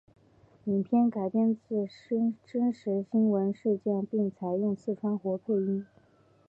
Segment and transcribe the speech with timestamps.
[0.63, 1.87] 影片改编自
[2.47, 5.85] 真实新闻事件并采用四川话配音。